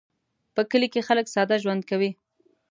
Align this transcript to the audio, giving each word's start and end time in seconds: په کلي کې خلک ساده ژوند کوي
په 0.55 0.61
کلي 0.71 0.87
کې 0.93 1.05
خلک 1.07 1.25
ساده 1.33 1.55
ژوند 1.63 1.81
کوي 1.89 2.11